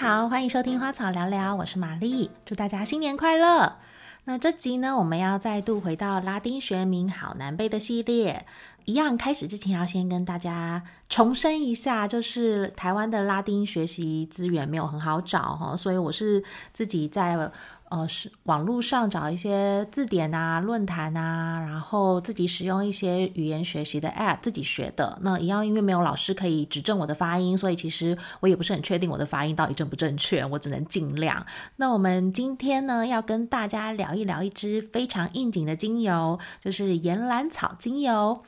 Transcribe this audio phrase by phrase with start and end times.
[0.00, 3.78] 好，欢迎收听花草聊聊，我是玛丽，祝大家新年快乐。
[4.26, 8.46] 那这集呢，我们要再度回到拉丁学名好难背的系列。
[8.84, 17.50] 一样开始之前，要先跟大家重申一下，就是台湾的拉丁学习资源没有很好找哈，所以我是自己在
[17.90, 25.18] 呃是网络上找一些字典啊、论坛啊，然后自己使用一些语言学习的 App 自己学的。
[25.22, 31.44] 那一样，因为没有老师可以指正我的发音，所以其实我也不是很确定我的发音到底正不正确，我只能尽量。
[31.76, 38.42] 那我们今天呢，要跟大家聊一聊一支非常应景的精油，就是岩兰草精油。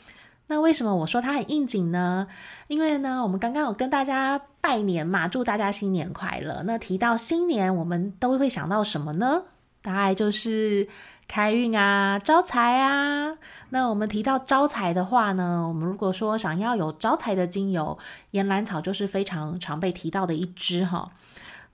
[0.49, 2.27] 那为什么我说它很应景呢？
[2.67, 6.63] 因为呢，我们刚刚有跟大家拜年嘛，祝大家新年快乐。
[6.65, 9.43] 那提到新年，我们都会想到什么呢？
[9.83, 10.87] 大概就是
[11.27, 13.37] 开运啊、招财啊。
[13.71, 17.99] 那我们提到招财的话呢，我们如果说想要有招财的精油，
[18.33, 21.11] 岩兰草就是非常常被提到的一支哈。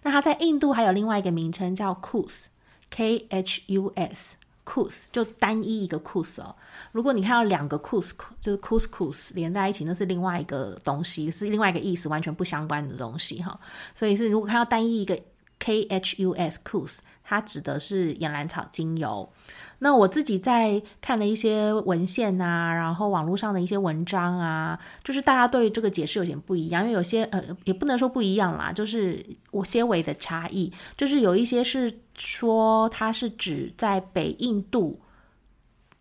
[0.02, 4.38] 那它在印度还有另外一个名称叫 Kus，K-H-U-S。
[4.66, 6.54] Couse 就单一一个 Couse 哦，
[6.92, 13.58] 如果你看到两个 Couse 就是 Kus Kus 连在一起，那是另外一个东西，是另外一个意思，完全不相关的东西哈。
[13.94, 15.18] 所以是如果看到单一一个
[15.60, 19.32] K H U S，Couse 它指的是岩兰草精油。
[19.78, 34.98] 那我自己在看了一些文献啊，然后网络上的一些文章啊，就是大家对这个解释有点不一样，因为有些呃也不能说不一样啦，就是我些微的差异，就是有一些是说它是指在北印度，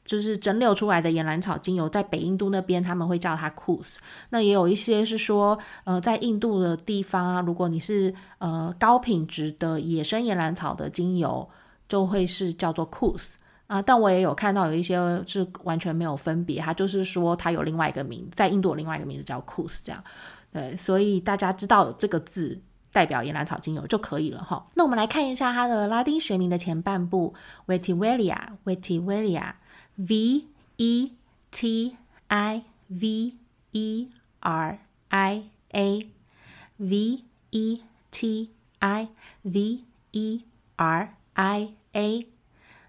[0.05, 3.97] 就是蒸馏出来的岩兰草精油，在北印度那边他们会叫它 kus，
[4.29, 11.49] 那也有一些是说呃在印度的地方啊，如果你是呃高品质的野生岩兰草的精油，
[11.89, 13.35] 就会是叫做 kus。
[13.67, 14.95] 啊，但我也有看到有一些
[15.25, 20.03] 是完全没有分别，它就是说它有另外一个名，在印度有另外一个名字叫 Kus，这样，
[20.53, 22.61] 对，所以大家知道这个字
[22.91, 24.67] 代表岩兰草精油就可以了哈。
[24.75, 27.33] 那我们来看一下它的拉丁学名的前半部
[27.65, 30.45] ，Vetivelia，Vetivelia，V
[30.77, 31.13] E
[31.49, 31.95] T
[32.27, 33.33] I V
[33.71, 34.11] E
[34.41, 34.77] R
[35.09, 37.81] I A，V E
[38.11, 39.07] T I
[39.41, 39.79] V
[40.11, 40.43] E
[40.75, 42.27] R I A。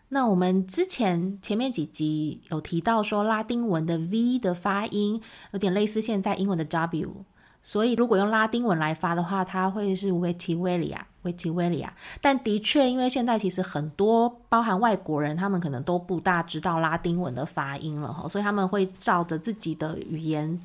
[0.08, 7.24] 那我们之前前面几集有提到说，拉丁文的 V 的发音有点类似现在英文的 W，
[7.60, 11.88] 所以如果用拉丁文来发的话，它会是 Vetivelia，Vetivelia。
[12.20, 20.60] 但的确，因为现在其实很多包含外国人，他们可能都不大知道拉丁文的发音了哈，所以他们会照着自己的语言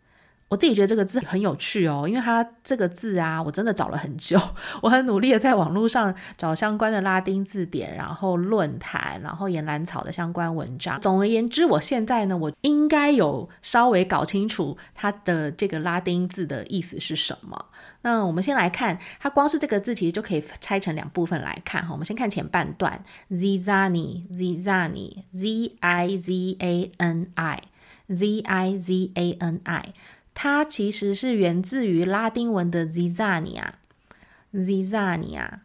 [0.51, 4.37] 我自己觉得这个字很有趣哦，因为它这个字啊，我真的找了很久，
[4.81, 10.99] 我很努力的在网络上找相关的拉丁字典，然后论坛，然后岩兰草的相关文章。
[10.99, 17.67] 总而言之，我现在呢，我应该有稍微搞清楚它的这个拉丁字的意思是什么。
[18.01, 21.93] 那我们先来看，它光是这个字其实就可以拆成两部分来看哈。
[21.93, 23.01] 我们先看前半段
[23.31, 29.93] ，zizani，zizani，z i z a n i，z i z a n i。
[30.43, 35.59] 它其实是源自于拉丁文的 zizania，zizania，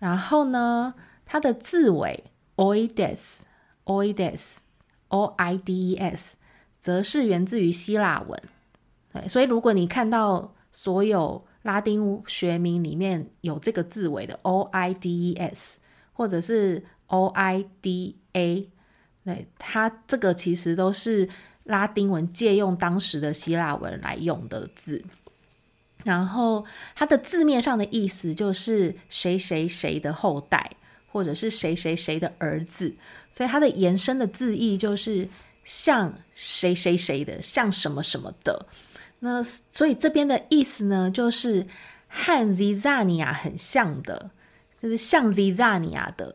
[0.00, 0.94] 然后呢，
[1.24, 2.24] 它的字尾
[2.56, 6.36] oides，oides，o i d e s，
[6.80, 8.42] 则是源自于希腊文。
[9.12, 15.78] 对，所以如果你看到所有拉丁学名里面有这个字尾的 o i d e s，
[16.12, 18.68] 或者是 o i d a，
[19.24, 21.28] 对，它这个其实都是。
[21.68, 25.04] 拉丁文借用当时的希腊文来用的字，
[26.02, 30.70] 然后它的字面上的意思就是谁谁谁的后代，
[31.12, 32.94] 或者是谁谁谁的儿子，
[33.30, 35.28] 所以它的延伸的字义就是
[35.62, 38.64] 像谁谁谁的，像什么什么的。
[39.18, 41.66] 那所以这边的意思呢，就是
[42.08, 44.30] 和 Zizania 很像的，
[44.80, 46.34] 就是像 Zizania 的。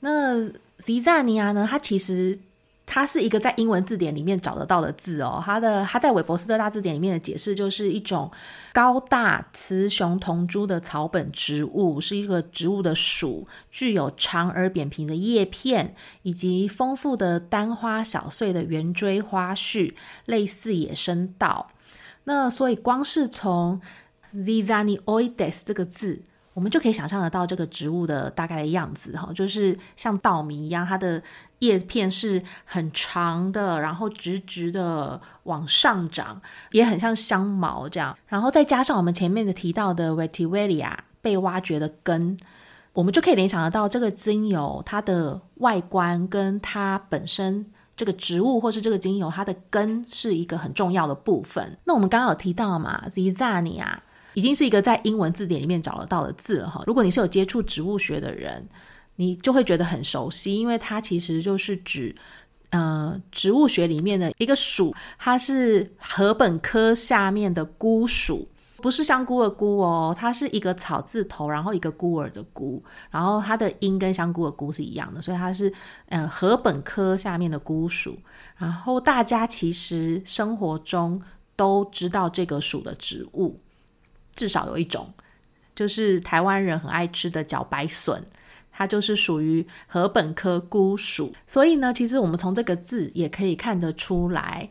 [0.00, 0.50] 那
[0.80, 2.40] Zizania 呢，它其实。
[2.86, 5.42] 它是一个在英文字典里面找得到的字哦。
[5.44, 8.30] 它的它在韦伯斯特大字典里面的解释就是一种
[8.72, 19.96] 高大雌雄同株的草本植物，是一个植物的属，具有长而扁平的叶片，以及丰富的单花小穗的圆锥花序，
[20.26, 21.68] 类似野生稻。
[22.24, 23.80] 那所以光是从
[24.34, 26.22] zizanioides 这个字。
[26.54, 31.20] 我们就可以想象得到这个植物的大概的样子，哈，就是像稻米一样，它的
[31.58, 36.40] 叶片是很长的，然后直直的往上长，
[36.70, 38.16] 也很像香茅这样。
[38.28, 42.38] 然后再加上我们前面的提到的 vetiveria 被挖掘的根，
[42.92, 47.66] 我们就可以联想得到这个精油它的外观跟它本身
[47.96, 51.76] 这个植物或是这个精油它的根是一个很重要的部分。
[51.82, 53.96] 那我们刚刚有提到嘛，Zizania。
[54.34, 56.84] 已经是一个在英文字典里面找得到的字了哈。
[56.86, 58.68] 如果你是有接触植物学的人，
[59.16, 62.14] 你就会觉得很熟悉，因为它其实就是指，
[62.70, 68.46] 呃，植物学里面的一个属，它是禾本科下面的菇属，
[68.78, 75.72] 不是香菇的菇哦，它是一个草字头，然后一个孤儿的孤，然后它的音跟香菇的菇是一样的，所以它是，
[76.06, 78.18] 呃，禾本科下面的菇属。
[78.56, 81.22] 然后大家其实生活中
[81.54, 83.60] 都知道这个属的植物。
[84.34, 85.12] 至少有一种，
[85.74, 88.22] 就是台湾人很爱吃的茭白笋，
[88.72, 91.34] 它就是属于禾本科菇属。
[91.46, 94.68] 所以呢，其实我们从这个字也可以看得出来，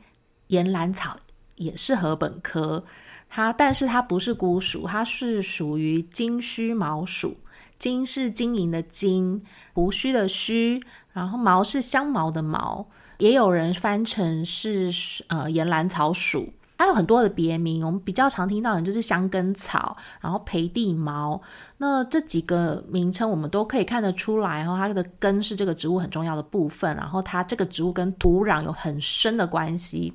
[0.47, 1.17] 岩兰草
[1.55, 2.83] 也是禾本科。
[3.29, 7.37] 它，但是它不是菇属，它是属于金须毛属。
[7.79, 9.43] 金是金银的金，
[9.73, 10.81] 胡须的须，
[11.11, 12.87] 然后毛是香毛的毛。
[13.17, 14.91] 也有人翻成是
[15.27, 16.53] 呃岩兰草属。
[16.77, 21.41] 它有很多的别名，我们比较常听到的就是香根草，然后培地毛。
[21.77, 30.13] 那这几个名称我们都可以看得出来，然后它的根是这个植物很重要的部分，然后它这个植物跟土壤有很深的关系。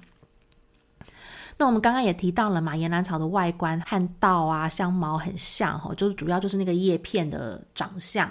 [1.57, 8.31] 那我们刚刚也提到了嘛，岩兰草的外观和稻啊、香茅很像，哈，就是主要就是那个叶片的长相。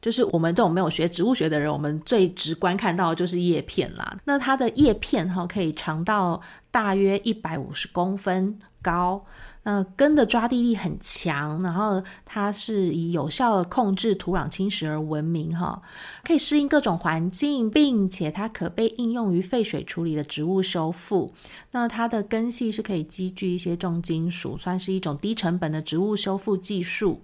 [0.00, 4.16] 就是我们这种没有学植物学的人，我们最直观看到的就是叶片啦。
[4.24, 9.24] 那它的叶片哈可以长到大约一百五十公分高，
[9.64, 15.82] 那根的抓地力很强，然后它是以有效的控制土壤侵蚀而闻名哈，
[16.22, 21.34] 可以适应各种环境，并且它可被应用于废水处理的植物修复。
[21.72, 27.22] 那它的根系是可以积聚一些重金属，算是一种低成本的植物修复技术。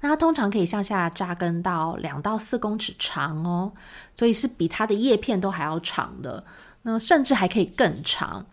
[0.00, 3.72] 那它通常可以向下扎根到两到四公尺长哦，
[4.14, 6.42] 所以是比它的叶片都还要长的。
[6.82, 8.44] 那甚至还可以更长。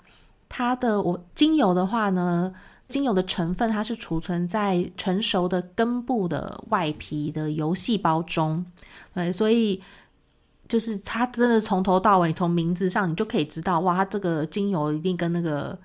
[0.47, 2.53] 它的我精油的话呢，
[2.87, 8.65] 精油的成分它是储存在成熟的根部的外皮的油细胞中。
[9.13, 9.81] 对，所以
[10.67, 15.77] 就是它真的从头到尾，从名字上你就可以知道，哇，它这个精油一定跟那个。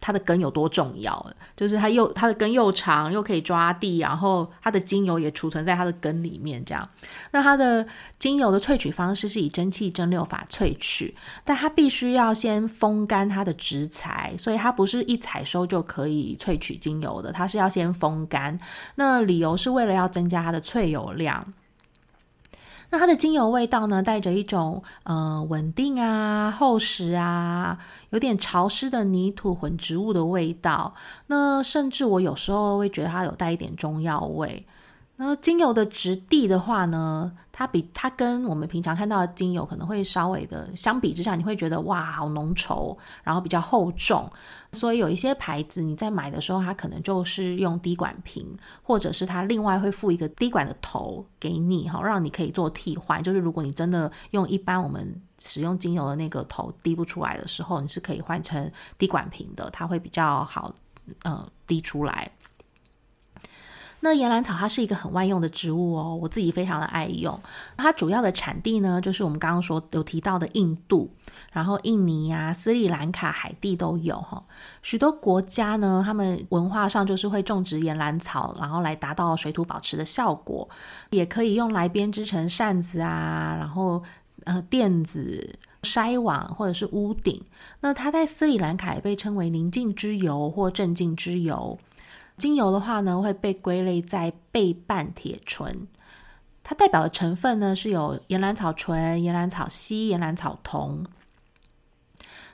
[0.00, 1.24] 它的根有多重要？
[1.56, 6.64] 就是它又它的根又长，又可以抓地，然后它的精油也储存在它的根里面。
[6.64, 6.88] 这样，
[7.32, 7.86] 那它的
[8.18, 11.14] 精油的萃取方式是以蒸汽蒸馏法萃取，
[11.44, 18.58] 但它必须要先风干它的植材，所以它不是一采收就可以萃取精油的，它是要先风干。
[18.94, 21.52] 那理由是为了要增加它的萃油量。
[22.90, 27.78] 那它的精油味道呢，带着一种呃稳定啊、厚实啊、
[28.10, 30.92] 有点潮湿的泥土混植物的味道。
[31.28, 34.66] 那甚至我有时候会觉得它有带一点中药味。
[35.22, 44.26] 那精油的质地的话呢，它比它跟我们平常看到的精油可能会稍微的相比之下，你会觉得哇，好浓稠，然后比较厚重。
[44.72, 48.46] 所以有一些牌子你在买的时候，它可能就是用滴管瓶，
[48.82, 53.22] 或者是它另外会附一个滴管的头给你，哈，让你可以做替换。
[53.22, 55.06] 就是如果你真的用一般我们
[55.38, 60.74] 使用精油的那个头滴不出来的时候，你是可以换成滴管瓶的，它会比较好，
[61.24, 62.32] 呃，滴出来。
[64.02, 67.38] 那岩兰草它是一个很万用的植物哦，我自己非常的爱用。
[67.76, 71.10] 它主要的产地呢，就是我们刚刚说有提到的印度，
[71.52, 74.42] 然后印尼呀、斯里兰卡、海地都有哈。
[74.82, 80.68] 许多国家呢，他们文化上就是会种植岩兰草，然后来达到水土保持的效果，
[81.10, 84.02] 也可以用来编织成扇子啊，然后
[84.44, 87.44] 呃垫子、筛网或者是屋顶。
[87.80, 91.78] 那它在斯里兰卡也被称为宁静之油或镇静之油。
[92.40, 95.86] 精油的话呢，会被归类在倍半铁醇，
[96.64, 101.06] 它代表的成分呢是有岩兰草醇、岩兰草烯、岩兰草酮。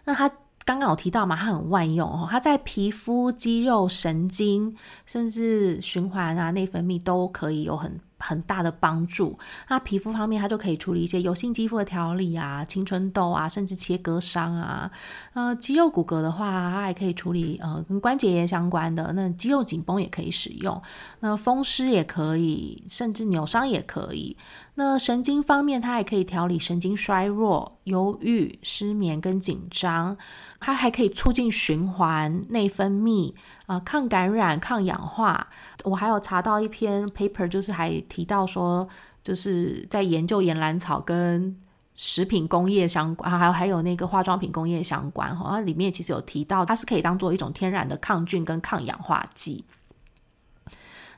[0.05, 0.29] 那它
[0.65, 4.77] 刚刚有提到嘛，它很万用哦，它在皮肤、肌肉、神经，
[5.07, 8.01] 甚至循环啊、内分泌都可以有很。
[8.27, 9.39] 很大的帮助。
[9.69, 14.91] 那皮肤方面，它就可以处理一些油性肌肤的调理啊，青春痘啊，甚至切割伤啊。
[15.35, 20.83] 呃，肌肉骨骼的话，它还可以处理呃跟关节炎相关的，那肌肉紧绷也可以使用。
[21.21, 24.37] 那风湿也可以，甚至扭伤也可以。
[24.75, 30.17] 那神经方面，它还可以调理神经衰弱、忧郁、失眠跟紧张。
[30.61, 33.35] 它还可以促进循环、内分泌
[33.67, 35.49] 啊，抗感染、抗氧化。
[35.83, 38.89] 我还有查到一篇 paper，就是还提到说，
[39.23, 41.57] 就是在研究岩兰草跟
[41.95, 49.65] 食品工业相关，还有还有那个化妆品工业相关哈，它里面其实有提到，它是可以当做一种天然的抗菌跟抗氧化剂。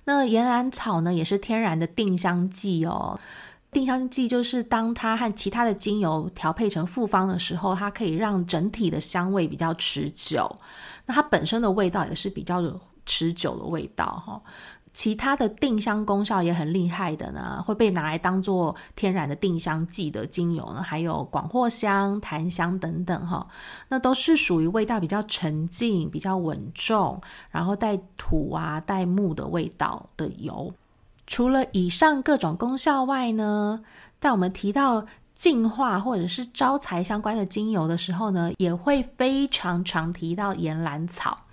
[0.04, 3.20] 那岩兰草呢，也是天然的定香剂哦。
[3.70, 10.50] 定香剂就是当它和其他的精油调配成复方的时候，它可以让整体的香味比较持久。
[11.06, 12.62] 那它本身的味道也是比较
[13.04, 14.40] 持久的味道哈。
[14.94, 23.46] 其他的定香功效也很厉害的呢，会被拿来当做天然的定香剂的精油呢，还有广藿香、檀香等等哈。
[23.90, 27.20] 那都是属于味道比较沉静、比较稳重，
[27.50, 30.72] 然后带土啊、带木的味道的油。
[31.28, 33.82] 除了以上各种功效外呢，
[34.18, 41.44] 在我们提到净化或者是招财相关的精油的时候呢，也会非常常提到岩兰草。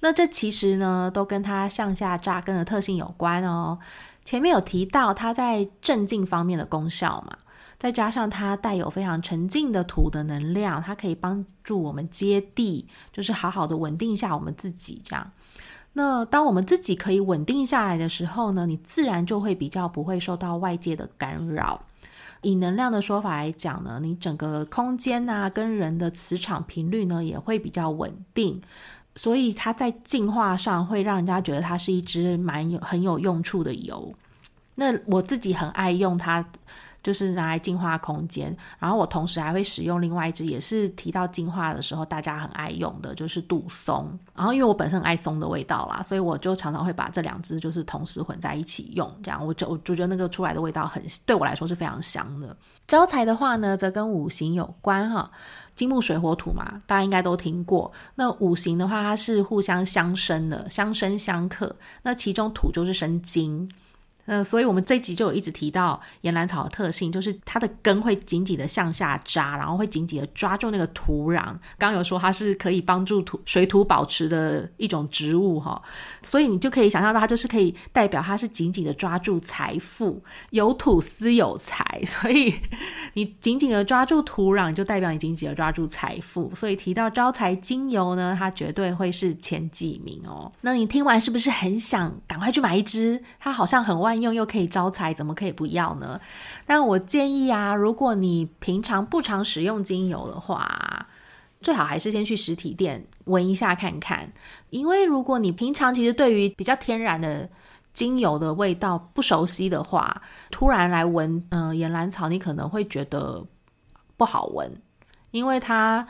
[0.00, 3.78] 那这其实呢，都跟它向下扎根的特性有关哦。
[4.24, 7.38] 前面有提到它在镇静方面的功效嘛，
[7.78, 15.32] 再加上它带有非常沉静的土的能量，它可以帮助我们接地，就是好好的稳定一下我们自己这样。
[15.98, 21.82] 那当我们自己可以稳定下来的时候呢，你自然就会比较不会受到外界的干扰。
[22.42, 28.62] 以能量的说法来讲呢，你整个空间啊跟人的磁场频率呢也会比较稳定，
[29.16, 34.14] 所以它在进化上会让人家觉得它是一支蛮有很有用处的油。
[34.76, 36.48] 那我自己很爱用它。
[37.02, 44.18] 就是拿来净化空间，然后我同时还会使用另外一支，也是提到净化的时候大家很爱用的，就是杜松。
[44.34, 52.56] 然后因为我本身很爱松的味道啦，所以我就常常会把这两支就是同时混在一起用，这样我就我就觉得那个出来的味道很对我来说是非常香的。
[52.86, 55.30] 招财的话呢，则跟五行有关哈，
[55.76, 57.90] 金木水火土嘛，大家应该都听过。
[58.16, 61.74] 那五行的话，它是互相相生的，相生相克。
[62.02, 63.70] 那其中土就是生金。
[64.30, 71.56] 嗯，所以我们这集就有一直提到岩兰草的特性，就是它的根会紧紧的向下扎，然后会紧紧的抓住那个土壤。
[71.78, 75.80] 刚有说它是可以帮助土水土保持的一种植物哈，
[76.20, 82.54] 所以你就可以想象到它就是可以代表它是紧紧的抓住财富，有土司有财， 所以
[83.14, 86.54] 你紧紧的抓住土壤，就代表你紧紧的抓住财富。
[86.54, 90.52] 所以提到招财精油呢，它绝对会是前几名哦。
[90.60, 93.22] 那你听完是不是很想赶快去买一支？
[93.40, 94.17] 它好像很万。
[94.20, 96.20] 用又可以招财，怎么可以不要呢？
[96.66, 101.06] 但我建议啊，如果你平常不常使用精油的话，
[101.60, 104.32] 最好还是先去实体店闻一下看看。
[104.70, 107.48] 因为如果你平常其实对于比较天然的
[107.92, 113.44] 精油的味道不熟悉的话，突然来闻嗯岩兰草，你可能会觉得
[114.16, 114.70] 不好闻，
[115.32, 116.06] 因为它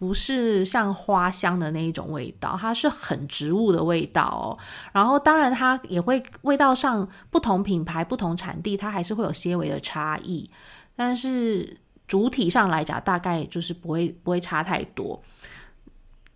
[0.00, 4.56] 不是像花香的那一种味道，它是很植物的味道哦。
[4.92, 10.50] 然后当然它也会味道上不同品牌、不同产地，它还是会有些微的差异，
[10.96, 11.76] 但是
[12.08, 15.22] 主体上来讲，大概就是不会不会差太多。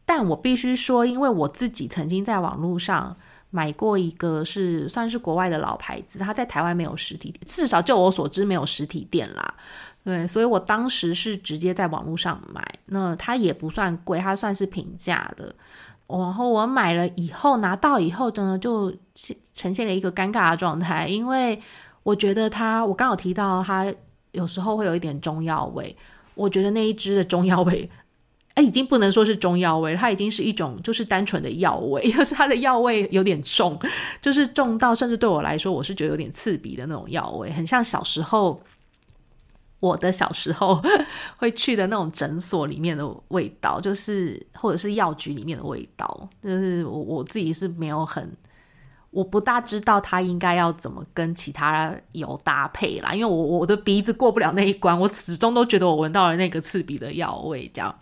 [0.05, 3.17] 但我必须说，因为我自己曾经在网络上
[3.55, 9.55] 买过一个是算是国外的老牌子，它在台湾没有实体店，至少就我所知没有实体店啦。
[10.03, 15.55] 对，所以我当时是直接在网络上买，那它也不算贵，它算是平价的。
[16.09, 18.93] 然后我买了以后拿到以后呢，就
[19.53, 21.57] 呈现了一个尴尬的状态，因为
[22.03, 23.87] 我觉得它，我刚有提到它
[24.33, 25.97] 有时候会有一点中药味，
[26.35, 27.89] 我觉得那一支的中药味。
[28.55, 33.77] 哎，已经不能说是中药味，它已经是一种就是单纯的药味， 就是它的药味有点重，
[34.23, 38.63] 就是重到甚至对我来说，我是觉得有点刺鼻的那种药味，很像小时候
[39.81, 40.81] 我的小时候
[41.37, 48.33] 会去的那种诊所里面的味道，就是或者是药局里面的味道，就是我我自己是没有很，
[49.11, 57.93] 我不大知道它应该要怎么跟其他油搭配啦，因为我我的鼻子过不了那一关，我始终都觉得我闻到了那个刺鼻的药味，这样。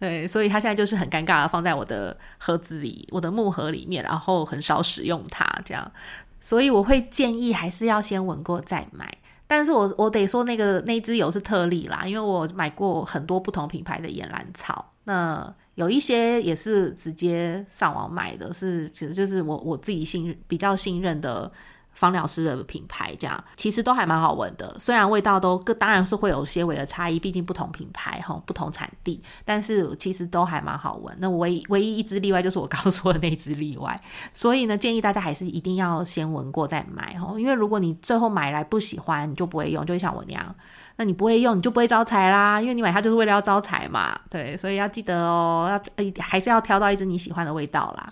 [0.00, 5.92] 对，所以它现在就是很尴尬的放在我的盒子里，我的木盒里面，然后很少使用它这样，
[6.40, 9.18] 所以我会建议还是要先闻过再买。
[9.46, 21.52] 但是我我得说那个那支油是特例啦，因为我买过很多不同品牌的岩兰草，那有一些也是直接上网买的，是其实就是我我自己信比较信任的。
[22.00, 24.74] 芳疗师的品牌，这样其实都还蛮好闻的。
[24.80, 31.14] 虽然味道都各当然是会有些微的差异，毕竟不同品牌哈，不同产地，但是其实都还蛮好闻。
[31.20, 34.00] 那唯唯一一支例外就是我刚 说的那支例外。
[34.32, 40.54] 所以呢，建议大家还是一定要先闻过再买哈，因为如果你最后买来不喜欢，你就不会用，就会像我那样，
[40.96, 42.58] 那你不会用，你就不会招财啦。
[42.58, 48.08] 因为你买它就是为了要招财嘛，对，所以要记得哦，要还是要挑到一支你喜欢的味道啦。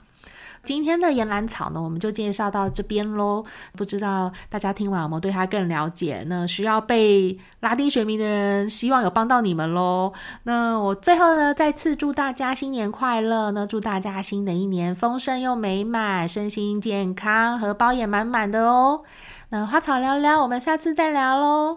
[0.64, 3.44] 今天的岩兰草呢，我们就介绍到这边喽。
[3.76, 6.24] 不知道大家听完有没有对它更了解？
[6.26, 10.12] 那需要被拉丁学名的人，希望有帮到你们喽。
[10.42, 13.66] 那我最后呢，再次祝大家新年快乐呢！
[13.66, 19.02] 祝大家新的一年丰盛又美满，身心健康，荷包也满满的哦。
[19.50, 21.76] 那花草聊聊，我们下次再聊喽。